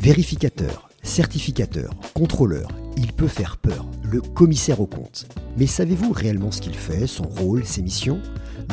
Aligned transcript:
Vérificateur, 0.00 0.88
certificateur, 1.02 1.90
contrôleur, 2.14 2.68
il 2.96 3.12
peut 3.12 3.26
faire 3.26 3.56
peur, 3.56 3.84
le 4.04 4.20
commissaire 4.20 4.80
aux 4.80 4.86
comptes. 4.86 5.26
Mais 5.56 5.66
savez-vous 5.66 6.12
réellement 6.12 6.52
ce 6.52 6.60
qu'il 6.60 6.76
fait, 6.76 7.08
son 7.08 7.24
rôle, 7.24 7.64
ses 7.64 7.82
missions? 7.82 8.20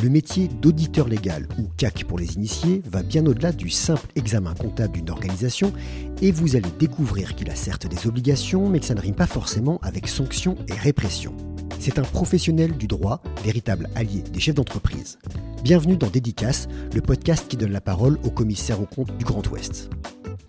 Le 0.03 0.09
métier 0.09 0.47
d'auditeur 0.47 1.07
légal, 1.07 1.47
ou 1.57 1.63
CAC 1.77 2.03
pour 2.03 2.19
les 2.19 2.35
initiés, 2.35 2.83
va 2.85 3.01
bien 3.01 3.25
au-delà 3.25 3.51
du 3.51 3.71
simple 3.71 4.07
examen 4.15 4.53
comptable 4.53 4.93
d'une 4.93 5.09
organisation, 5.09 5.73
et 6.21 6.29
vous 6.29 6.55
allez 6.55 6.69
découvrir 6.77 7.35
qu'il 7.35 7.49
a 7.49 7.55
certes 7.55 7.87
des 7.87 8.05
obligations, 8.05 8.69
mais 8.69 8.79
que 8.79 8.85
ça 8.85 8.93
ne 8.93 9.01
rime 9.01 9.15
pas 9.15 9.25
forcément 9.25 9.79
avec 9.81 10.07
sanctions 10.07 10.57
et 10.67 10.73
répression. 10.73 11.33
C'est 11.79 11.97
un 11.97 12.03
professionnel 12.03 12.77
du 12.77 12.85
droit, 12.85 13.23
véritable 13.43 13.89
allié 13.95 14.21
des 14.21 14.39
chefs 14.39 14.55
d'entreprise. 14.55 15.17
Bienvenue 15.63 15.97
dans 15.97 16.07
Dédicace, 16.07 16.67
le 16.93 17.01
podcast 17.01 17.47
qui 17.47 17.57
donne 17.57 17.71
la 17.71 17.81
parole 17.81 18.19
au 18.23 18.29
commissaire 18.29 18.79
aux 18.79 18.85
comptes 18.85 19.17
du 19.17 19.25
Grand 19.25 19.45
Ouest. 19.49 19.89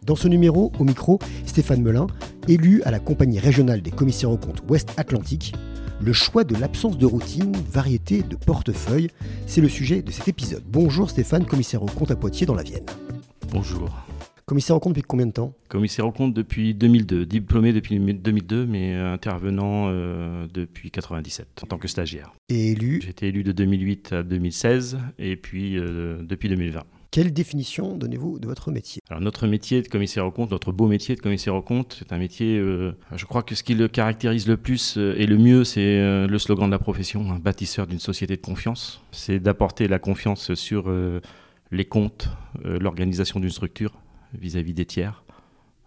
Dans 0.07 0.15
ce 0.15 0.29
numéro, 0.29 0.71
au 0.79 0.85
micro, 0.85 1.19
Stéphane 1.47 1.83
Melin, 1.83 2.07
élu 2.47 2.81
à 2.85 2.93
la 2.93 3.01
compagnie 3.01 3.41
régionale 3.41 3.83
des 3.83 3.91
commissaires 3.91 4.31
aux 4.31 4.37
comptes 4.37 4.63
Ouest 4.69 4.95
Atlantique. 4.97 5.53
Le 6.01 6.13
choix 6.13 6.45
de 6.45 6.55
l'absence 6.55 6.97
de 6.97 7.07
routine, 7.07 7.53
variété 7.73 8.23
de 8.23 8.37
portefeuille, 8.37 9.09
c'est 9.49 9.61
le 9.61 9.69
sujet 9.69 10.03
de 10.03 10.13
cet 10.13 10.29
épisode. 10.29 10.63
Bonjour 10.65 11.11
Stéphane, 11.11 11.45
commissaire 11.45 11.83
aux 11.83 11.87
comptes 11.87 12.13
à 12.13 12.17
Poitiers 12.17 12.47
dans 12.47 12.55
la 12.55 12.63
Vienne. 12.63 12.87
Bonjour. 13.51 13.91
Commissaire 14.45 14.77
aux 14.77 14.81
comptes 14.81 14.93
depuis 14.93 15.03
combien 15.03 15.27
de 15.27 15.33
temps? 15.33 15.53
Commissaire 15.69 16.07
aux 16.07 16.13
comptes 16.13 16.35
depuis 16.35 16.73
2002, 16.73 17.27
diplômé 17.27 17.73
depuis 17.73 17.99
2002, 17.99 18.65
mais 18.65 18.95
intervenant 18.95 19.87
euh, 19.89 20.47
depuis 20.55 20.93
97 20.93 21.49
en 21.65 21.67
tant 21.67 21.79
que 21.79 21.89
stagiaire. 21.89 22.33
Et 22.49 22.71
élu? 22.71 23.01
J'ai 23.03 23.11
été 23.11 23.27
élu 23.27 23.43
de 23.43 23.51
2008 23.51 24.13
à 24.13 24.23
2016 24.23 24.99
et 25.19 25.35
puis 25.35 25.77
euh, 25.77 26.23
depuis 26.23 26.49
2020. 26.49 26.85
Quelle 27.17 27.33
définition 27.33 27.97
donnez-vous 27.97 28.39
de 28.39 28.47
votre 28.47 28.71
métier? 28.71 29.01
Alors 29.09 29.23
notre 29.23 29.47
métier 29.47 29.81
de 29.81 29.89
commissaire 29.89 30.27
aux 30.27 30.31
comptes, 30.31 30.51
notre 30.51 30.71
beau 30.71 30.87
métier 30.87 31.17
de 31.17 31.21
commissaire 31.23 31.55
aux 31.55 31.63
comptes, 31.63 31.97
c'est 31.99 32.13
un 32.13 32.19
métier, 32.19 32.59
euh, 32.59 32.95
je 33.15 33.25
crois 33.25 33.43
que 33.43 33.55
ce 33.55 33.63
qui 33.63 33.75
le 33.75 33.89
caractérise 33.89 34.47
le 34.47 34.59
plus 34.59 34.99
euh, 34.99 35.15
et 35.17 35.25
le 35.25 35.39
mieux, 35.39 35.65
c'est 35.65 35.81
euh, 35.81 36.27
le 36.27 36.39
slogan 36.39 36.67
de 36.67 36.73
la 36.73 36.79
profession, 36.79 37.33
un 37.33 37.39
bâtisseur 37.39 37.87
d'une 37.87 38.01
société 38.01 38.37
de 38.37 38.43
confiance. 38.43 39.01
C'est 39.13 39.41
d'apporter 39.41 39.89
la 39.89 39.99
confiance 39.99 40.53
sur 40.53 40.93
les 41.71 41.85
comptes, 41.87 42.29
l'organisation 42.63 43.41
d'une 43.41 43.49
structure 43.49 43.95
vis-à-vis 44.35 44.75
des 44.75 44.85
tiers. 44.85 45.25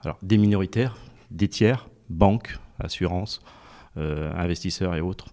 Alors 0.03 0.17
des 0.23 0.39
minoritaires, 0.39 0.97
des 1.29 1.47
tiers, 1.47 1.89
banques, 2.09 2.57
assurances, 2.79 3.39
investisseurs 3.95 4.95
et 4.95 5.01
autres. 5.01 5.27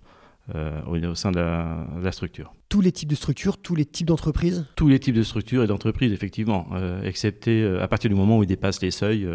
Euh, 0.54 0.80
au, 0.86 1.14
sein 1.14 1.32
de 1.32 1.40
la, 1.40 1.86
de 1.98 2.04
la 2.04 2.12
structure. 2.12 2.54
Tous 2.68 2.80
les 2.80 2.92
types 2.92 3.08
de 3.08 3.14
structures, 3.14 3.58
tous 3.58 3.74
les 3.74 3.84
types 3.84 4.06
d'entreprises? 4.06 4.64
Tous 4.76 4.88
les 4.88 5.00
types 5.00 5.14
de 5.14 5.22
structures 5.22 5.64
et 5.64 5.66
d'entreprises, 5.66 6.12
effectivement, 6.12 6.68
euh, 6.72 7.02
excepté 7.02 7.62
euh, 7.62 7.82
à 7.82 7.88
partir 7.88 8.10
du 8.10 8.16
moment 8.16 8.38
où 8.38 8.42
ils 8.44 8.46
dépassent 8.46 8.82
les 8.82 8.92
seuils 8.92 9.28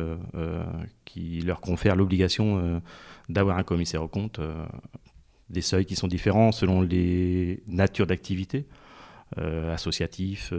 qui 1.05 1.41
leur 1.41 1.59
confèrent 1.59 1.95
l'obligation 1.95 2.81
d'avoir 3.29 3.57
un 3.57 3.63
commissaire 3.63 4.03
au 4.03 4.07
compte. 4.07 4.39
euh, 4.39 4.65
des 5.49 5.61
seuils 5.61 5.85
qui 5.85 5.97
sont 5.97 6.07
différents 6.07 6.53
selon 6.53 6.81
les 6.81 7.61
natures 7.67 8.07
d'activité, 8.07 8.67
euh, 9.37 9.73
associatifs, 9.73 10.53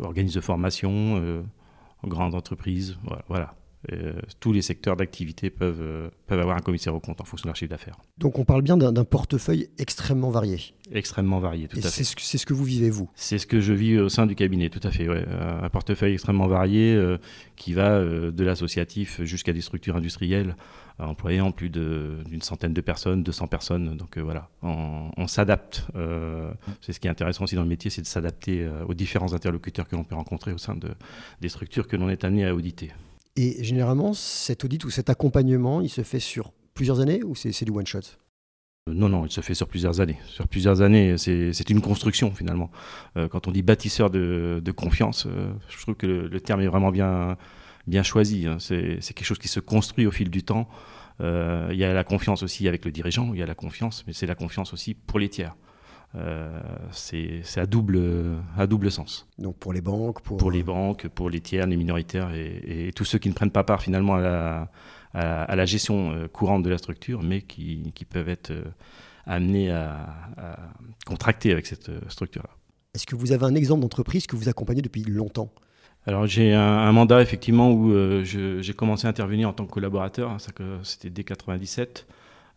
organismes 0.00 0.40
de 0.40 0.44
formation, 0.44 1.44
grandes 2.04 2.34
entreprises, 2.34 2.98
voilà. 3.04 3.24
voilà. 3.28 3.54
Euh, 3.90 4.12
tous 4.38 4.52
les 4.52 4.62
secteurs 4.62 4.96
d'activité 4.96 5.50
peuvent, 5.50 5.80
euh, 5.80 6.08
peuvent 6.28 6.38
avoir 6.38 6.56
un 6.56 6.60
commissaire 6.60 6.94
au 6.94 7.00
compte 7.00 7.20
en 7.20 7.24
fonction 7.24 7.46
de 7.46 7.48
leur 7.48 7.56
chiffre 7.56 7.70
d'affaires. 7.70 7.96
Donc 8.16 8.38
on 8.38 8.44
parle 8.44 8.62
bien 8.62 8.76
d'un 8.76 9.04
portefeuille 9.04 9.70
extrêmement 9.78 10.30
varié. 10.30 10.60
Extrêmement 10.92 11.40
varié, 11.40 11.66
tout 11.66 11.76
Et 11.76 11.80
à 11.80 11.82
fait. 11.82 11.88
c'est 11.88 12.04
ce, 12.04 12.14
que- 12.14 12.22
c'est 12.22 12.38
ce 12.38 12.46
que 12.46 12.54
vous 12.54 12.62
vivez, 12.62 12.90
vous. 12.90 13.10
C'est 13.16 13.38
ce 13.38 13.46
que 13.46 13.60
je 13.60 13.72
vis 13.72 13.98
au 13.98 14.08
sein 14.08 14.26
du 14.26 14.36
cabinet, 14.36 14.68
tout 14.70 14.80
à 14.86 14.92
fait. 14.92 15.08
Ouais. 15.08 15.24
Un 15.28 15.68
portefeuille 15.68 16.12
extrêmement 16.12 16.46
varié 16.46 16.94
euh, 16.94 17.18
qui 17.56 17.72
va 17.72 17.98
de 18.04 18.44
l'associatif 18.44 19.20
jusqu'à 19.22 19.52
des 19.52 19.60
structures 19.62 19.96
industrielles 19.96 20.54
employant 20.98 21.50
plus 21.50 21.70
d'une 21.70 22.42
centaine 22.42 22.74
de 22.74 22.80
personnes, 22.80 23.24
200 23.24 23.46
personnes. 23.48 23.96
Donc 23.96 24.18
voilà, 24.18 24.48
on, 24.62 25.10
on 25.16 25.26
s'adapte. 25.26 25.86
C'est 26.82 26.92
ce 26.92 27.00
qui 27.00 27.08
est 27.08 27.10
intéressant 27.10 27.44
aussi 27.44 27.56
dans 27.56 27.62
le 27.62 27.68
métier, 27.68 27.90
c'est 27.90 28.02
de 28.02 28.06
s'adapter 28.06 28.68
aux 28.86 28.94
différents 28.94 29.32
interlocuteurs 29.32 29.88
que 29.88 29.96
l'on 29.96 30.04
peut 30.04 30.14
rencontrer 30.14 30.52
au 30.52 30.58
sein 30.58 30.76
de, 30.76 30.90
des 31.40 31.48
structures 31.48 31.88
que 31.88 31.96
l'on 31.96 32.08
est 32.10 32.22
amené 32.24 32.46
à 32.46 32.54
auditer. 32.54 32.92
Et 33.36 33.64
généralement, 33.64 34.12
cet 34.12 34.64
audit 34.64 34.84
ou 34.84 34.90
cet 34.90 35.08
accompagnement, 35.08 35.80
il 35.80 35.88
se 35.88 36.02
fait 36.02 36.20
sur 36.20 36.52
plusieurs 36.74 37.00
années 37.00 37.22
ou 37.22 37.34
c'est 37.34 37.64
du 37.64 37.70
one-shot 37.70 38.00
Euh, 38.88 38.94
Non, 38.94 39.08
non, 39.08 39.24
il 39.24 39.32
se 39.32 39.40
fait 39.40 39.54
sur 39.54 39.68
plusieurs 39.68 40.00
années. 40.00 40.18
Sur 40.26 40.46
plusieurs 40.48 40.82
années, 40.82 41.16
c'est 41.16 41.70
une 41.70 41.80
construction 41.80 42.30
finalement. 42.32 42.70
Euh, 43.16 43.28
quand 43.28 43.48
on 43.48 43.52
dit 43.52 43.62
bâtisseur 43.62 44.10
de, 44.10 44.72
confiance, 44.76 45.26
euh, 45.26 45.52
je 45.68 45.80
trouve 45.80 45.94
que 45.94 46.06
le, 46.06 46.40
terme 46.40 46.60
est 46.60 46.66
vraiment 46.66 46.90
bien, 46.90 47.38
bien 47.86 48.02
choisi. 48.02 48.46
hein. 48.46 48.58
C'est 48.58 48.98
quelque 49.14 49.24
chose 49.24 49.38
qui 49.38 49.48
se 49.48 49.60
construit 49.60 50.06
au 50.06 50.10
fil 50.10 50.28
du 50.28 50.42
temps. 50.42 50.68
Il 51.20 51.76
y 51.76 51.84
a 51.84 51.92
la 51.92 52.04
confiance 52.04 52.42
aussi 52.42 52.66
avec 52.66 52.84
le 52.84 52.90
dirigeant, 52.90 53.32
il 53.32 53.38
y 53.38 53.42
a 53.42 53.46
la 53.46 53.54
confiance, 53.54 54.02
mais 54.06 54.12
c'est 54.12 54.26
la 54.26 54.34
confiance 54.34 54.72
aussi 54.72 54.94
pour 54.94 55.20
les 55.20 55.28
tiers. 55.28 55.54
Euh, 56.14 56.60
c'est 56.90 57.42
à 57.56 57.66
double, 57.66 58.00
à 58.56 58.66
double 58.66 58.90
sens. 58.90 59.26
Donc 59.38 59.56
pour 59.56 59.72
les 59.72 59.80
banques, 59.80 60.20
pour, 60.22 60.36
Pour 60.36 60.50
les 60.50 60.62
banques, 60.62 61.08
pour 61.08 61.30
les 61.30 61.40
tiers, 61.40 61.66
les 61.66 61.76
minoritaires 61.76 62.34
et, 62.34 62.88
et 62.88 62.92
tous 62.92 63.04
ceux 63.04 63.18
qui 63.18 63.28
ne 63.28 63.34
prennent 63.34 63.50
pas 63.50 63.64
part 63.64 63.80
finalement 63.82 64.16
à 64.16 64.20
la, 64.20 64.70
à, 65.14 65.42
à 65.44 65.56
la 65.56 65.64
gestion 65.64 66.12
euh, 66.12 66.28
courante 66.28 66.62
de 66.62 66.70
la 66.70 66.78
structure, 66.78 67.22
mais 67.22 67.40
qui, 67.40 67.92
qui 67.94 68.04
peuvent 68.04 68.28
être 68.28 68.50
euh, 68.50 68.64
amenés 69.26 69.70
à, 69.70 70.06
à 70.36 70.56
contracter 71.06 71.50
avec 71.52 71.66
cette 71.66 71.90
structure-là. 72.10 72.50
Est-ce 72.94 73.06
que 73.06 73.16
vous 73.16 73.32
avez 73.32 73.46
un 73.46 73.54
exemple 73.54 73.80
d'entreprise 73.80 74.26
que 74.26 74.36
vous 74.36 74.50
accompagnez 74.50 74.82
depuis 74.82 75.02
longtemps? 75.04 75.50
Alors 76.06 76.26
j'ai 76.26 76.52
un, 76.52 76.60
un 76.60 76.92
mandat 76.92 77.22
effectivement 77.22 77.70
où 77.70 77.92
euh, 77.92 78.24
j'ai 78.24 78.74
commencé 78.74 79.06
à 79.06 79.10
intervenir 79.10 79.48
en 79.48 79.52
tant 79.52 79.64
que 79.64 79.70
collaborateur, 79.70 80.30
hein, 80.30 80.36
c'était 80.82 81.10
dès 81.10 81.24
97. 81.24 82.06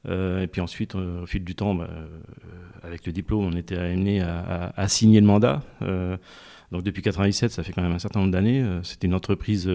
Euh, 0.07 0.41
et 0.41 0.47
puis 0.47 0.61
ensuite, 0.61 0.95
euh, 0.95 1.23
au 1.23 1.25
fil 1.25 1.43
du 1.43 1.55
temps, 1.55 1.75
bah, 1.75 1.87
euh, 1.89 2.05
avec 2.83 3.05
le 3.05 3.11
diplôme, 3.11 3.45
on 3.45 3.55
était 3.55 3.77
amené 3.77 4.21
à, 4.21 4.87
signer 4.87 5.19
le 5.19 5.27
mandat. 5.27 5.63
Donc 6.71 6.83
depuis 6.83 7.01
97, 7.01 7.51
ça 7.51 7.63
fait 7.63 7.73
quand 7.73 7.81
même 7.81 7.93
un 7.93 7.99
certain 7.99 8.19
nombre 8.19 8.31
d'années. 8.31 8.63
C'était 8.83 9.07
une 9.07 9.15
entreprise 9.15 9.69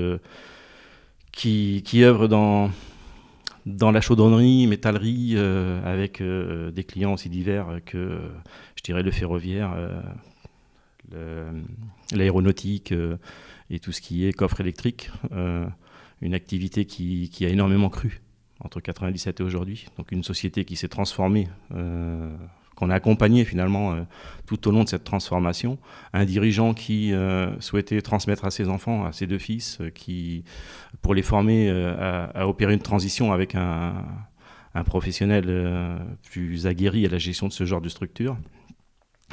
qui, 1.32 1.82
œuvre 1.96 2.28
dans, 2.28 2.70
la 3.66 4.00
chaudronnerie, 4.00 4.68
métallerie, 4.68 5.36
avec 5.36 6.22
des 6.22 6.84
clients 6.84 7.14
aussi 7.14 7.28
divers 7.28 7.80
que, 7.84 8.20
je 8.76 8.82
dirais, 8.84 9.02
le 9.02 9.10
ferroviaire, 9.10 9.74
l'aéronautique 12.12 12.94
et 13.70 13.80
tout 13.80 13.90
ce 13.90 14.00
qui 14.00 14.24
est 14.24 14.32
coffre 14.32 14.60
électrique. 14.60 15.10
Une 16.22 16.34
activité 16.34 16.84
qui 16.84 17.44
a 17.44 17.48
énormément 17.48 17.88
cru 17.88 18.20
entre 18.60 18.80
97 18.80 19.40
et 19.40 19.42
aujourd'hui. 19.42 19.86
Donc 19.96 20.12
une 20.12 20.22
société 20.22 20.64
qui 20.64 20.76
s'est 20.76 20.88
transformée, 20.88 21.48
euh, 21.74 22.34
qu'on 22.76 22.90
a 22.90 22.94
accompagnée 22.94 23.44
finalement 23.44 23.92
euh, 23.92 24.02
tout 24.46 24.68
au 24.68 24.70
long 24.70 24.84
de 24.84 24.88
cette 24.88 25.04
transformation. 25.04 25.78
Un 26.12 26.24
dirigeant 26.24 26.74
qui 26.74 27.12
euh, 27.12 27.58
souhaitait 27.60 28.00
transmettre 28.02 28.44
à 28.44 28.50
ses 28.50 28.68
enfants, 28.68 29.04
à 29.04 29.12
ses 29.12 29.26
deux 29.26 29.38
fils, 29.38 29.78
qui, 29.94 30.44
pour 31.02 31.14
les 31.14 31.22
former 31.22 31.70
à, 31.70 32.24
à 32.24 32.46
opérer 32.46 32.74
une 32.74 32.80
transition 32.80 33.32
avec 33.32 33.54
un, 33.54 34.04
professionnel 34.86 36.06
plus 36.30 36.68
aguerri 36.68 37.04
à 37.04 37.08
la 37.08 37.18
gestion 37.18 37.48
de 37.48 37.52
ce 37.52 37.64
genre 37.64 37.80
de 37.80 37.88
structure 37.88 38.36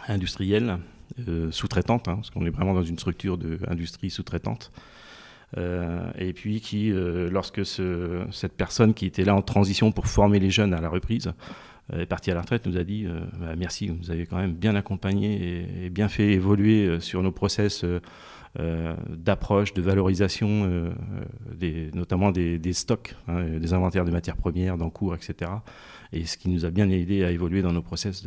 industrielle, 0.07 0.79
sous-traitante, 1.51 2.07
hein, 2.07 2.15
parce 2.15 2.31
qu'on 2.31 2.45
est 2.45 2.49
vraiment 2.49 2.73
dans 2.73 2.83
une 2.83 2.97
structure 2.97 3.37
d'industrie 3.37 4.09
sous-traitante. 4.09 4.71
Euh, 5.55 6.11
et 6.17 6.33
puis 6.33 6.59
qui, 6.59 6.91
euh, 6.91 7.29
lorsque 7.29 7.65
ce- 7.65 8.25
cette 8.31 8.51
personne 8.57 8.93
qui 8.93 9.05
était 9.05 9.23
là 9.23 9.33
en 9.33 9.41
transition 9.41 9.93
pour 9.93 10.07
former 10.07 10.39
les 10.39 10.49
jeunes 10.49 10.73
à 10.73 10.81
la 10.81 10.89
reprise 10.89 11.31
euh, 11.93 12.01
est 12.01 12.05
partie 12.05 12.31
à 12.31 12.33
la 12.33 12.41
retraite, 12.41 12.65
nous 12.65 12.75
a 12.77 12.83
dit 12.83 13.05
euh, 13.05 13.21
Bah, 13.39 13.55
merci, 13.57 13.87
vous 13.87 13.95
nous 13.95 14.11
avez 14.11 14.25
quand 14.25 14.35
même 14.37 14.53
bien 14.53 14.75
accompagné 14.75 15.61
et, 15.81 15.85
et 15.85 15.89
bien 15.89 16.09
fait 16.09 16.33
évoluer 16.33 16.85
euh, 16.85 16.99
sur 16.99 17.23
nos 17.23 17.31
process 17.31 17.85
euh, 17.85 18.95
d'approche, 19.09 19.73
de 19.73 19.81
valorisation, 19.81 20.91
des, 21.53 21.91
notamment 21.93 22.31
des, 22.31 22.57
des 22.57 22.73
stocks, 22.73 23.15
hein, 23.27 23.45
des 23.59 23.73
inventaires 23.73 24.03
de 24.03 24.11
matières 24.11 24.35
premières, 24.37 24.77
d'encours, 24.77 25.13
etc. 25.15 25.51
Et 26.11 26.25
ce 26.25 26.37
qui 26.37 26.49
nous 26.49 26.65
a 26.65 26.71
bien 26.71 26.89
aidé 26.89 27.23
à 27.23 27.29
évoluer 27.31 27.61
dans 27.61 27.71
nos 27.71 27.83
process 27.83 28.25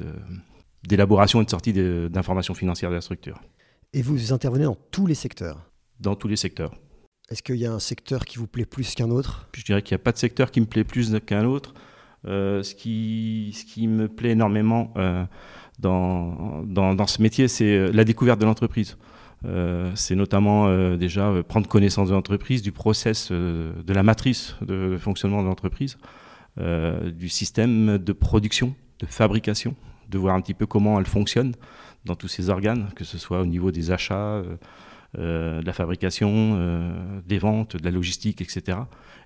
d'élaboration 0.87 1.43
et 1.43 1.45
de 1.45 1.51
sortie 1.51 1.73
d'informations 2.11 2.55
financières 2.55 2.91
de 2.91 2.95
la 2.97 3.01
structure, 3.01 3.41
Et 3.93 4.03
vous 4.03 4.33
intervenez 4.33 4.65
dans 4.65 4.77
tous 4.91 5.07
les 5.07 5.15
secteurs? 5.17 5.67
dans 5.99 6.15
tous 6.15 6.29
les 6.29 6.37
secteurs. 6.37 6.73
Est-ce 7.31 7.45
qu'il 7.45 7.57
y 7.57 7.67
a 7.67 7.73
un 7.73 7.79
secteur 7.79 8.25
qui 8.25 8.39
vous 8.39 8.49
plaît 8.49 8.65
plus 8.65 8.93
qu'un 8.97 9.09
autre? 9.09 9.49
Je 9.55 9.63
dirais 9.63 9.83
qu'il 9.83 9.95
n'y 9.95 10.01
a 10.01 10.03
pas 10.03 10.11
de 10.11 10.19
secteur 10.19 10.51
qui 10.51 10.61
me 10.61 10.67
plaît 10.67 10.83
plus 10.83 11.15
qu'un 11.25 11.45
autre. 11.45 11.75
Euh, 12.27 12.65
ce, 12.65 12.75
qui, 12.75 13.55
me 13.87 14.09
plaît 14.09 14.31
énormément 14.31 14.93
euh, 14.97 15.25
dans, 15.79 17.07
ce 17.07 17.23
métier, 17.23 17.47
c'est 17.47 17.73
euh, 17.73 17.93
la 17.93 18.03
découverte 18.03 18.41
de 18.41 18.47
l'entreprise. 18.47 18.97
C'est 19.95 20.17
notamment 20.17 20.97
déjà 20.99 21.33
prendre 21.49 21.67
connaissance 21.67 22.11
de 22.11 22.13
l'entreprise, 22.13 22.61
du 22.61 22.73
process, 22.73 23.33
de 23.33 23.73
la 23.95 24.03
matrice 24.03 24.55
de 24.61 24.99
fonctionnement 25.01 25.41
de 25.43 25.49
l'entreprise, 25.49 25.97
du 26.59 27.31
système 27.31 27.97
de 27.97 28.13
production, 28.13 28.75
de 28.99 29.07
fabrication, 29.07 29.75
de 30.11 30.19
voir 30.19 30.35
un 30.35 30.43
petit 30.43 30.53
peu 30.53 30.67
comment 30.67 31.01
elle 31.01 31.07
fonctionne 31.07 31.55
dans 32.05 32.17
tous 32.17 32.29
ces 32.29 32.51
organes, 32.51 32.91
que 32.95 33.05
ce 33.05 33.17
soit 33.17 33.41
au 33.41 33.47
niveau 33.47 33.71
des 33.71 33.93
achats, 33.93 34.43
de 35.15 35.65
la 35.65 35.73
fabrication, 35.73 37.21
des 37.27 37.39
ventes, 37.39 37.77
de 37.77 37.85
la 37.85 37.91
logistique, 37.91 38.41
etc. 38.41 38.79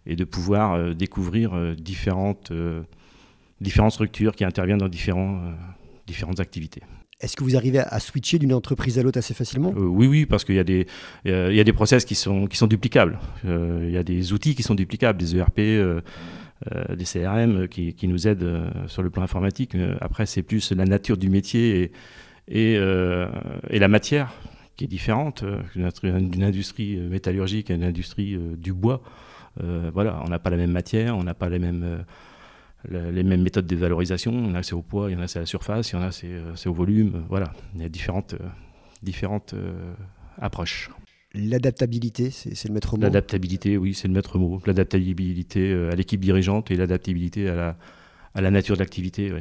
Et 0.06 0.16
de 0.16 0.24
pouvoir 0.24 0.94
découvrir 0.94 1.74
différentes, 1.76 2.52
différentes 3.60 3.92
structures 3.92 4.34
qui 4.34 4.44
interviennent 4.44 4.78
dans 4.78 4.88
différents, 4.88 5.40
différentes 6.06 6.40
activités. 6.40 6.82
Est-ce 7.20 7.36
que 7.36 7.44
vous 7.44 7.56
arrivez 7.56 7.78
à 7.78 8.00
switcher 8.00 8.38
d'une 8.38 8.52
entreprise 8.52 8.98
à 8.98 9.02
l'autre 9.02 9.18
assez 9.18 9.34
facilement? 9.34 9.72
Oui, 9.76 10.06
oui, 10.06 10.26
parce 10.26 10.44
qu'il 10.44 10.56
y, 10.56 10.58
a 10.58 10.64
des, 10.64 10.86
il 11.24 11.54
y 11.54 11.60
a 11.60 11.64
des 11.64 11.72
process 11.72 12.04
qui 12.04 12.14
sont, 12.14 12.46
qui 12.46 12.56
sont 12.56 12.66
duplicables. 12.66 13.18
il 13.44 13.90
y 13.90 13.96
a 13.96 14.02
des 14.02 14.32
outils 14.32 14.54
qui 14.54 14.62
sont 14.62 14.74
duplicables, 14.74 15.18
des 15.18 15.36
ERP, 15.36 15.60
des 15.60 17.04
CRM 17.04 17.68
qui, 17.68 17.94
qui, 17.94 18.08
nous 18.08 18.26
aident 18.26 18.70
sur 18.88 19.02
le 19.02 19.10
plan 19.10 19.22
informatique. 19.22 19.76
Après, 20.00 20.26
c'est 20.26 20.42
plus 20.42 20.72
la 20.72 20.84
nature 20.84 21.16
du 21.16 21.28
métier 21.30 21.92
et, 22.48 22.74
et, 22.74 22.74
et 22.74 23.78
la 23.78 23.88
matière 23.88 24.34
qui 24.76 24.84
est 24.84 24.88
différente 24.88 25.44
d'une 25.74 26.42
industrie 26.42 26.96
métallurgique 26.96 27.70
à 27.70 27.74
une 27.74 27.84
industrie 27.84 28.36
du 28.56 28.72
bois. 28.72 29.02
voilà, 29.60 30.20
on 30.24 30.28
n'a 30.28 30.38
pas 30.38 30.50
la 30.50 30.56
même 30.56 30.72
matière, 30.72 31.16
on 31.16 31.22
n'a 31.22 31.34
pas 31.34 31.48
les 31.48 31.58
mêmes 31.58 32.04
les 32.90 33.22
mêmes 33.22 33.42
méthodes 33.42 33.66
de 33.66 33.76
valorisation. 33.76 34.32
Il 34.32 34.46
y 34.46 34.50
en 34.50 34.54
a 34.54 34.62
c'est 34.62 34.74
au 34.74 34.82
poids, 34.82 35.10
il 35.10 35.14
y 35.14 35.16
en 35.16 35.20
a 35.20 35.28
c'est 35.28 35.38
à 35.38 35.42
la 35.42 35.46
surface, 35.46 35.90
il 35.90 35.94
y 35.94 35.98
en 35.98 36.02
a 36.02 36.12
c'est 36.12 36.28
euh, 36.28 36.54
au 36.66 36.72
volume. 36.72 37.24
Voilà, 37.28 37.52
il 37.74 37.82
y 37.82 37.84
a 37.84 37.88
différentes, 37.88 38.34
euh, 38.34 38.48
différentes 39.02 39.54
euh, 39.54 39.94
approches. 40.38 40.90
L'adaptabilité, 41.34 42.30
c'est 42.30 42.68
le 42.68 42.74
maître 42.74 42.96
mot? 42.96 43.02
L'adaptabilité, 43.02 43.76
oui, 43.76 43.92
c'est 43.92 44.06
le 44.06 44.14
maître 44.14 44.38
mot. 44.38 44.60
L'adaptabilité 44.66 45.72
à 45.90 45.96
l'équipe 45.96 46.20
dirigeante 46.20 46.70
et 46.70 46.76
l'adaptabilité 46.76 47.48
à 47.48 47.56
la, 47.56 47.76
à 48.34 48.40
la 48.40 48.52
nature 48.52 48.76
de 48.76 48.80
l'activité. 48.80 49.32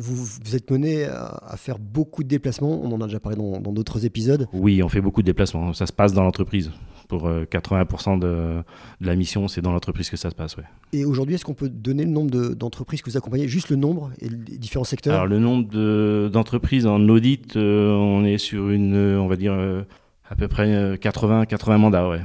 Vous, 0.00 0.16
vous, 0.16 0.56
êtes 0.56 0.70
mené 0.70 1.04
à, 1.04 1.54
faire 1.56 1.78
beaucoup 1.78 2.22
de 2.22 2.28
déplacements, 2.28 2.80
on 2.82 2.90
en 2.92 3.00
a 3.00 3.06
déjà 3.06 3.20
parlé 3.20 3.36
dans 3.36 3.72
d'autres 3.72 4.04
épisodes. 4.04 4.48
Oui, 4.52 4.82
on 4.82 4.88
fait 4.88 5.00
beaucoup 5.00 5.22
de 5.22 5.26
déplacements, 5.26 5.72
ça 5.72 5.86
se 5.86 5.92
passe 5.92 6.12
dans 6.12 6.24
l'entreprise 6.24 6.70
pour 7.10 7.28
80% 7.28 8.22
euh, 8.22 8.62
de, 9.00 9.06
la 9.06 9.16
mission, 9.16 9.48
c'est 9.48 9.60
dans 9.60 9.72
l'entreprise 9.72 10.08
que 10.08 10.16
ça 10.16 10.30
se 10.30 10.34
passe. 10.34 10.56
Ouais. 10.56 10.62
Et 10.92 11.04
aujourd'hui, 11.04 11.34
est-ce 11.34 11.44
qu'on 11.44 11.54
peut 11.54 11.68
donner 11.68 12.04
le 12.04 12.10
nombre 12.10 12.54
d'entreprises 12.54 13.02
que 13.02 13.10
vous 13.10 13.16
accompagnez 13.16 13.48
Juste 13.48 13.68
le 13.68 13.76
nombre 13.76 14.12
et 14.20 14.28
les 14.28 14.58
différents 14.58 14.84
secteurs? 14.84 15.14
Alors, 15.14 15.26
le 15.26 15.40
nombre 15.40 16.28
d'entreprises 16.28 16.86
en 16.86 17.00
audit, 17.08 17.56
euh, 17.56 17.90
on 17.90 18.24
est 18.24 18.38
sur 18.38 18.70
une, 18.70 18.94
on 18.96 19.26
va 19.26 19.36
dire, 19.36 19.52
euh, 19.52 19.82
à 20.28 20.36
peu 20.36 20.46
près 20.46 20.96
80, 21.00 21.46
80 21.46 21.78
mandats. 21.78 22.08
Ouais. 22.08 22.20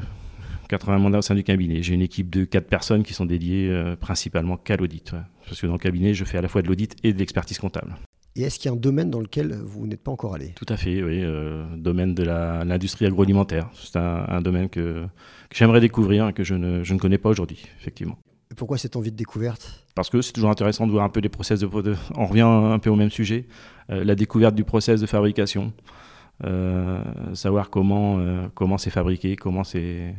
80 0.68 0.98
mandats 1.00 1.20
au 1.20 1.22
sein 1.22 1.36
du 1.36 1.44
cabinet. 1.44 1.82
J'ai 1.82 1.94
une 1.94 2.02
équipe 2.02 2.30
de 2.30 2.46
4 2.46 2.68
personnes 2.68 3.04
qui 3.04 3.14
sont 3.14 3.26
dédiées 3.26 3.96
principalement 4.00 4.58
qu'à 4.58 4.78
l'audit. 4.78 5.14
Parce 5.48 5.62
que 5.62 5.68
dans 5.68 5.74
le 5.74 5.80
cabinet, 5.80 6.14
je 6.14 6.26
fais 6.26 6.38
à 6.38 6.42
la 6.42 6.48
fois 6.48 6.62
de 6.62 6.68
l'audit 6.68 6.96
et 7.04 7.14
de 7.14 7.20
l'expertise 7.20 7.60
comptable. 7.60 7.96
Et 8.38 8.42
est-ce 8.42 8.60
qu'il 8.60 8.70
y 8.70 8.74
a 8.74 8.76
un 8.76 8.80
domaine 8.80 9.10
dans 9.10 9.22
lequel 9.22 9.56
vous 9.64 9.88
n'êtes 9.88 10.04
pas 10.04 10.12
encore 10.12 10.36
allé? 10.36 10.52
Tout 10.56 10.66
à 10.68 10.76
fait, 10.76 11.02
oui. 11.02 11.22
Euh, 11.24 11.66
domaine 11.78 12.14
de 12.14 12.24
l'industrie 12.24 13.06
agroalimentaire. 13.06 13.70
C'est 13.74 13.96
un, 13.96 14.42
domaine 14.42 14.68
que, 14.68 15.06
j'aimerais 15.54 15.80
découvrir 15.80 16.28
et 16.28 16.34
que 16.34 16.44
je 16.44 16.54
ne, 16.54 16.84
je 16.84 16.94
ne 16.94 17.00
connais 17.00 17.18
pas 17.18 17.30
aujourd'hui, 17.30 17.66
effectivement. 17.80 18.18
Et 18.52 18.56
pourquoi 18.56 18.78
cette 18.78 18.98
envie 18.98 19.12
de 19.12 19.16
découverte? 19.16 19.86
Parce 19.96 20.10
que 20.10 20.22
c'est 20.22 20.34
toujours 20.34 20.50
intéressant 20.50 20.86
de 20.86 20.92
voir 20.92 21.06
un 21.06 21.10
peu 21.10 21.22
les 21.22 21.30
process 21.30 21.62
de... 21.62 21.70
on 22.16 22.26
revient 22.26 22.42
un 22.42 22.80
peu 22.80 22.90
au 22.90 22.98
même 22.98 23.10
sujet. 23.10 23.48
Euh, 23.90 24.04
la 24.04 24.16
découverte 24.16 24.54
du 24.54 24.66
process 24.66 25.00
de 25.00 25.06
fabrication. 25.06 25.72
Euh, 26.44 27.02
savoir 27.34 27.70
comment 27.70 28.20
comment 28.54 28.78
c'est 28.78 28.90
fabriqué, 28.90 29.38
comment 29.38 29.64
c'est 29.64 30.14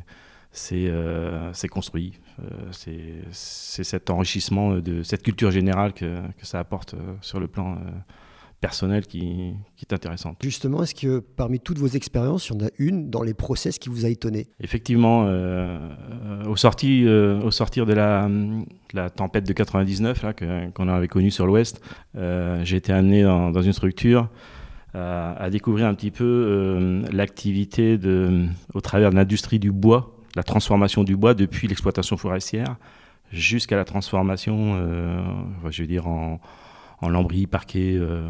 c'est 0.58 1.69
construit. 1.69 2.19
c'est 2.73 3.85
cet 3.85 4.11
enrichissement 4.11 4.79
de 4.79 5.03
cette 5.03 5.23
culture 5.23 5.50
générale 5.50 5.93
que, 5.93 6.20
que 6.38 6.47
ça 6.47 6.58
apporte 6.58 6.94
sur 7.20 7.41
le 7.41 7.49
plan 7.49 7.79
personnel 8.61 9.06
qui, 9.06 9.55
qui, 9.76 9.85
est 9.88 9.93
intéressante. 9.93 10.38
Justement, 10.43 10.82
est-ce 10.82 10.94
que 10.94 11.19
parmi 11.19 11.61
toutes 11.61 11.79
vos 11.79 11.87
expériences, 11.87 12.49
il 12.49 12.55
y 12.55 12.56
en 12.56 12.67
a 12.67 12.70
une 12.79 13.11
dans 13.11 13.23
les 13.23 13.35
process 13.35 13.79
qui 13.79 13.88
vous 13.88 14.06
a 14.06 14.08
étonné? 14.08 14.49
Effectivement, 14.61 15.25
euh, 15.26 15.79
au, 16.47 16.56
sorti, 16.56 17.05
euh, 17.06 17.41
au 17.43 17.50
sortir 17.50 17.87
de 17.87 17.93
la, 17.93 18.29
la, 18.94 19.11
tempête 19.11 19.47
de 19.47 19.52
99 19.52 20.23
là, 20.23 20.32
qu'on 20.75 20.88
avait 20.88 21.09
connue 21.09 21.31
sur 21.31 21.47
l'Ouest, 21.47 21.81
euh, 22.17 22.61
j'ai 22.64 22.76
été 22.76 22.93
amené 22.93 23.23
dans, 23.23 23.50
dans 23.50 23.62
une 23.62 23.73
structure 23.73 24.29
à, 24.94 25.50
découvrir 25.50 25.87
un 25.87 25.94
petit 25.94 26.11
peu 26.11 27.02
l'activité 27.12 27.99
au 28.73 28.81
travers 28.81 29.11
de 29.11 29.17
l'industrie 29.17 29.59
du 29.59 29.70
bois, 29.70 30.15
la 30.37 30.43
transformation 30.43 31.03
du 31.03 31.17
bois 31.17 31.35
depuis 31.35 31.67
l'exploitation 31.67 32.17
forestière 32.17 32.77
jusqu'à 33.33 33.77
la 33.77 33.85
transformation, 33.85 34.77
dire, 35.85 36.06
en 37.00 37.09
lambris, 37.09 37.47
parquet, 37.47 37.97
euh, 37.97 38.29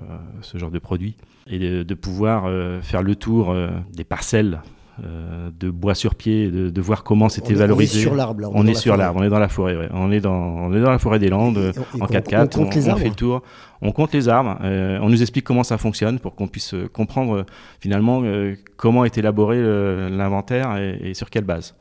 euh, 0.00 0.18
ce 0.42 0.58
genre 0.58 0.70
de 0.70 0.78
produits, 0.78 1.16
et 1.46 1.58
de, 1.58 1.94
pouvoir 1.94 2.44
euh, 2.46 2.80
faire 2.80 3.02
le 3.02 3.16
tour 3.16 3.54
des 3.92 4.04
parcelles 4.04 4.60
de 4.98 5.70
bois 5.70 5.94
sur 5.94 6.14
pied, 6.14 6.50
de, 6.50 6.80
voir 6.80 7.04
comment 7.04 7.28
c'était 7.28 7.54
valorisé. 7.54 7.98
On 7.98 8.00
est 8.00 8.04
sur 8.04 8.14
l'arbre. 8.14 8.50
On, 8.52 8.64
on 8.64 8.66
est 8.66 8.74
sur 8.74 8.96
l'arbre, 8.96 9.20
on 9.20 9.24
est 9.24 9.28
dans 9.28 9.38
la 9.38 9.48
forêt. 9.48 9.88
On 9.92 10.10
est 10.12 10.20
dans 10.20 10.32
on 10.32 10.74
est 10.74 10.80
dans 10.80 10.90
la 10.90 10.98
forêt 10.98 11.18
des 11.18 11.28
Landes 11.28 11.72
en 12.00 12.06
4x4. 12.06 12.58
On, 12.58 12.66
on, 12.66 12.96
fait 12.96 13.08
le 13.08 13.14
tour. 13.14 13.42
On 13.82 13.92
compte 13.92 14.12
les 14.12 14.28
arbres. 14.28 14.58
on 14.62 15.08
nous 15.08 15.22
explique 15.22 15.44
comment 15.44 15.64
ça 15.64 15.78
fonctionne 15.78 16.18
pour 16.18 16.34
qu'on 16.34 16.48
puisse 16.48 16.74
comprendre 16.92 17.46
finalement 17.80 18.22
comment 18.76 19.04
est 19.04 19.16
élaboré 19.16 19.60
l'inventaire 20.10 20.76
et, 20.76 21.14
sur 21.14 21.30
quelle 21.30 21.44
base. 21.44 21.74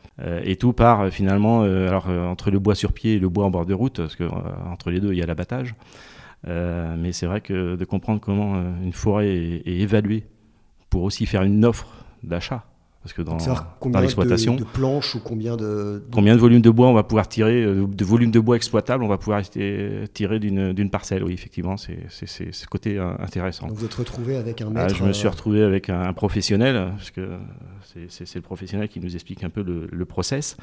et 0.43 0.55
tout 0.55 0.73
part 0.73 1.09
finalement 1.09 1.63
alors 1.63 2.07
entre 2.09 2.51
le 2.51 2.59
bois 2.59 2.75
sur 2.75 2.93
pied 2.93 3.15
et 3.15 3.19
le 3.19 3.29
bois 3.29 3.45
en 3.45 3.49
bord 3.49 3.65
de 3.65 3.73
route, 3.73 3.97
parce 3.97 4.15
que 4.15 4.23
entre 4.71 4.91
les 4.91 4.99
deux 4.99 5.11
il 5.11 5.19
y 5.19 5.23
a 5.23 5.25
l'abattage. 5.25 5.75
Euh, 6.47 6.95
mais 6.97 7.11
c'est 7.11 7.25
vrai 7.25 7.41
que 7.41 7.75
de 7.75 7.85
comprendre 7.85 8.21
comment 8.21 8.55
euh, 8.55 8.83
une 8.83 8.93
forêt 8.93 9.27
est, 9.27 9.67
évaluée 9.67 10.25
pour 10.89 11.03
aussi 11.03 11.25
faire 11.25 11.43
une 11.43 11.65
offre 11.65 11.87
d'achat. 12.23 12.65
Parce 13.01 13.13
que 13.13 13.21
dans, 13.21 13.37
dans 13.37 13.99
l'exploitation, 14.01 14.55
de, 14.55 14.59
de, 14.59 14.65
planches 14.65 15.15
ou 15.15 15.21
combien 15.21 15.55
de, 15.55 16.03
combien 16.11 16.35
de 16.35 16.39
volume 16.41 16.61
de 16.61 16.69
bois 16.69 16.89
on 16.89 16.93
va 16.93 17.03
pouvoir 17.03 17.29
tirer, 17.29 17.63
euh, 17.63 17.87
de 17.87 18.05
volume 18.05 18.29
de 18.29 18.41
bois 18.41 18.57
exploitable 18.57 19.05
on 19.05 19.07
va 19.07 19.17
pouvoir 19.17 19.41
tirer 20.13 20.39
d'une 20.39 20.89
parcelle. 20.89 21.23
Oui, 21.23 21.33
effectivement, 21.33 21.77
c'est 21.77 22.07
ce 22.09 22.67
côté 22.67 22.99
intéressant. 22.99 23.67
Donc 23.67 23.77
vous 23.77 23.85
êtes 23.85 23.93
retrouvé 23.93 24.35
avec 24.35 24.61
un 24.61 24.67
ah, 24.75 24.83
maître. 24.83 24.95
je 24.95 25.03
me 25.03 25.13
suis 25.13 25.29
retrouvé 25.29 25.63
avec 25.63 25.89
un, 25.89 26.11
professionnel, 26.11 26.91
parce 26.97 27.11
que 27.11 27.37
c'est 28.09 28.35
le 28.35 28.41
professionnel 28.41 28.89
qui 28.89 28.99
nous 28.99 29.15
explique 29.15 29.43
un 29.43 29.49
peu 29.49 29.63
le, 29.63 29.87
le 29.89 30.05
process. 30.05 30.57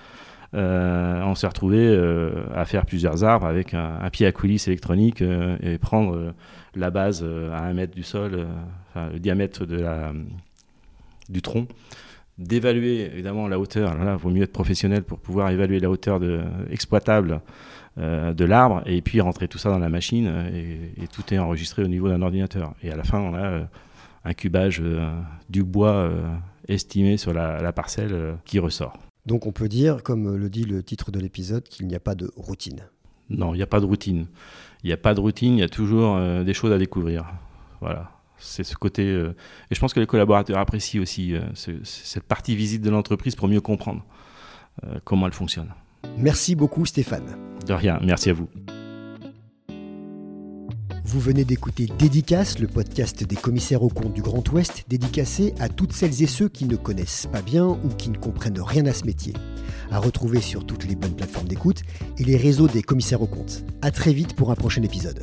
Euh, 0.55 1.23
on 1.23 1.35
s'est 1.35 1.47
retrouvé 1.47 1.79
euh, 1.79 2.45
à 2.55 2.65
faire 2.65 2.87
plusieurs 2.87 3.25
arbres 3.25 3.47
avec 3.47 3.75
un, 3.75 4.09
pied 4.11 4.27
à 4.27 4.33
coulisses 4.33 4.69
électronique 4.69 5.23
euh, 5.23 5.57
et 5.61 5.79
prendre 5.79 6.35
la 6.75 6.91
base 6.91 7.25
à 7.25 7.65
un 7.65 7.73
mètre 7.73 7.95
du 7.95 8.03
sol, 8.03 8.47
le 8.95 9.19
diamètre 9.19 9.67
de 9.67 9.77
la, 9.77 10.13
du 11.29 11.43
tronc, 11.43 11.67
d'évaluer 12.39 13.07
évidemment 13.13 13.49
la 13.49 13.59
hauteur. 13.59 13.97
Là, 13.97 14.17
il 14.19 14.23
vaut 14.23 14.31
mieux 14.31 14.43
être 14.43 14.53
professionnel 14.53 15.03
pour 15.03 15.19
pouvoir 15.19 15.51
évaluer 15.51 15.81
la 15.81 15.91
hauteur 15.91 16.21
de, 16.21 16.43
exploitable 16.71 17.41
de 17.97 18.45
l'arbre 18.45 18.83
et 18.85 19.01
puis 19.01 19.23
rentrer 19.23 19.49
tout 19.49 19.57
ça 19.57 19.71
dans 19.71 19.79
la 19.79 19.89
machine 19.89 20.27
et, 20.53 21.09
tout 21.09 21.33
est 21.33 21.39
enregistré 21.39 21.83
au 21.83 21.89
niveau 21.89 22.11
d'un 22.11 22.21
ordinateur. 22.21 22.75
Et 22.83 22.91
à 22.91 22.97
la 22.97 23.05
fin, 23.05 23.19
on 23.19 23.35
a 23.35 23.67
un 24.27 24.35
cubage 24.35 24.83
du 25.49 25.65
bois 25.65 26.11
estimé 26.69 27.17
sur 27.17 27.33
la 27.33 27.73
parcelle 27.73 28.37
qui 28.45 28.59
ressort. 28.59 28.99
Donc 29.27 29.47
on 29.47 29.53
peut 29.53 29.69
dire, 29.69 30.03
comme 30.03 30.37
le 30.37 30.49
dit 30.49 30.65
le 30.65 30.83
titre 30.83 31.11
de 31.11 31.19
l'épisode, 31.19 31.65
qu'il 31.65 31.89
n'y 31.89 31.97
a 31.97 32.01
pas 32.01 32.15
de 32.15 32.31
routine. 32.37 32.83
Non, 33.29 33.55
il 33.55 33.57
n'y 33.57 33.63
a 33.63 33.67
pas 33.67 33.81
de 33.81 33.85
routine. 33.85 34.27
Il 34.85 34.87
n'y 34.87 34.93
a 34.93 34.97
pas 34.97 35.15
de 35.15 35.21
routine, 35.21 35.55
il 35.55 35.61
y 35.61 35.65
a 35.65 35.69
toujours 35.69 36.17
euh, 36.17 36.45
des 36.45 36.55
choses 36.55 36.73
à 36.73 36.79
découvrir. 36.79 37.27
Voilà. 37.81 38.13
C'est 38.39 38.65
ce 38.65 38.77
côté. 38.77 39.05
Euh, 39.05 39.35
et 39.71 39.75
je 39.75 39.81
pense 39.81 39.95
que 39.95 40.01
les 40.01 40.07
collaborateurs 40.07 40.59
apprécient 40.59 41.01
aussi 41.01 41.35
euh, 41.35 41.41
cette 41.55 42.25
partie 42.25 42.57
visite 42.57 42.83
de 42.83 42.91
l'entreprise 42.91 43.35
pour 43.35 43.49
mieux 43.49 43.61
comprendre 43.61 44.05
comment 45.05 45.27
elle 45.27 45.33
fonctionne. 45.33 45.73
Merci 46.19 46.55
beaucoup 46.55 46.85
Stéphane. 46.85 47.39
De 47.67 47.73
rien, 47.73 47.99
merci 48.03 48.29
à 48.29 48.35
vous. 48.35 48.49
Vous 51.07 51.21
venez 51.21 51.45
d'écouter 51.45 51.87
Dédicace, 51.87 52.59
le 52.59 52.67
podcast 52.67 53.23
des 53.23 53.37
commissaires 53.37 53.85
aux 53.85 53.89
comptes 53.89 54.13
du 54.13 54.23
Grand 54.23 54.47
Ouest, 54.51 54.85
dédicacé 54.89 55.55
à 55.61 55.69
toutes 55.69 55.93
celles 55.93 56.21
et 56.21 56.27
ceux 56.27 56.49
qui 56.49 56.65
ne 56.65 56.75
connaissent 56.75 57.29
pas 57.31 57.43
bien 57.43 57.67
ou 57.67 57.89
qui 57.97 58.11
ne 58.11 58.19
comprennent 58.19 58.61
rien 58.61 58.85
à 58.87 58.93
ce 58.93 59.05
métier. 59.05 59.33
À 59.93 60.01
retrouver 60.01 60.41
sur 60.41 60.67
toutes 60.67 60.85
les 60.85 60.97
bonnes 60.97 61.15
plateformes 61.15 61.47
d'écoute 61.47 61.83
et 62.19 62.25
les 62.25 62.37
réseaux 62.37 62.67
des 62.67 62.83
commissaires 62.83 63.23
aux 63.23 63.29
comptes. 63.29 63.65
À 63.83 63.93
très 63.93 64.13
vite 64.13 64.35
pour 64.35 64.51
un 64.51 64.57
prochain 64.57 64.83
épisode. 64.83 65.21